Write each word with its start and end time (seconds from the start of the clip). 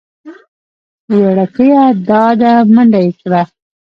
وېړکيه 1.15 1.83
دا 2.09 2.23
ده 2.39 2.51
منډه 2.73 2.99
يې 3.05 3.11
کړه. 3.19 3.41